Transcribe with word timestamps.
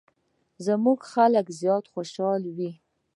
زموږ 0.65 0.99
خلک 1.11 1.45
زیات 1.59 1.85
خوشحال 1.93 2.41
وي. 2.55 2.71